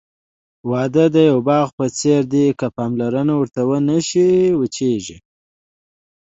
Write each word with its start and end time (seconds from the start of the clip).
واده 0.71 1.05
د 1.15 1.17
یوه 1.29 1.41
باغ 1.49 1.67
په 1.77 1.85
څېر 1.99 2.21
دی، 2.33 2.45
که 2.59 2.67
پاملرنه 2.77 3.33
ورته 3.37 3.61
ونشي، 3.69 4.29
وچېږي. 4.59 5.17